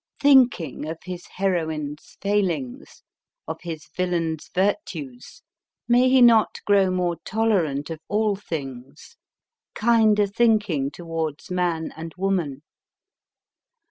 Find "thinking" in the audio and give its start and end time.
0.19-0.89, 10.25-10.89